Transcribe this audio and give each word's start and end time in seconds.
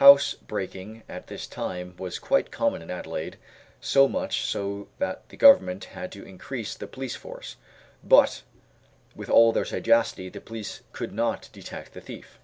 Housebreaking 0.00 1.02
at 1.10 1.26
this 1.26 1.46
time 1.46 1.94
was 1.98 2.18
quite 2.18 2.50
common 2.50 2.80
in 2.80 2.90
Adelaide, 2.90 3.36
so 3.82 4.08
much 4.08 4.40
so 4.40 4.88
that 4.98 5.28
the 5.28 5.36
Government 5.36 5.84
had 5.84 6.10
to 6.12 6.24
increase 6.24 6.74
the 6.74 6.86
police 6.86 7.16
force; 7.16 7.56
but 8.02 8.40
with 9.14 9.28
all 9.28 9.52
their 9.52 9.66
sagacity 9.66 10.30
the 10.30 10.40
police 10.40 10.80
could 10.92 11.12
not 11.12 11.50
detect 11.52 11.92
the 11.92 12.00
thief. 12.00 12.38